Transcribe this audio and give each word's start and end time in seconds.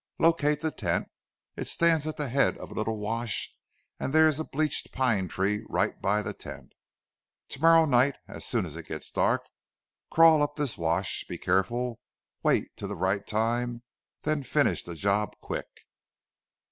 Locate 0.17 0.61
the 0.61 0.71
tent. 0.71 1.09
It 1.55 1.67
stands 1.67 2.07
at 2.07 2.17
the 2.17 2.27
head 2.27 2.57
of 2.57 2.71
a 2.71 2.73
little 2.73 2.97
wash 2.97 3.55
and 3.99 4.11
there's 4.11 4.39
a 4.39 4.43
bleached 4.43 4.91
pine 4.91 5.27
tree 5.27 5.63
right 5.69 6.01
by 6.01 6.23
the 6.23 6.33
tent. 6.33 6.73
To 7.49 7.61
morrow 7.61 7.85
night 7.85 8.15
as 8.27 8.43
soon 8.43 8.65
as 8.65 8.75
it 8.75 8.87
gets 8.87 9.11
dark 9.11 9.45
crawl 10.09 10.41
up 10.41 10.55
this 10.55 10.75
wash 10.75 11.23
be 11.29 11.37
careful 11.37 11.99
wait 12.41 12.75
till 12.75 12.87
the 12.87 12.95
right 12.95 13.27
time 13.27 13.83
then 14.23 14.41
finish 14.41 14.83
the 14.83 14.95
job 14.95 15.35
quick!" 15.39 15.67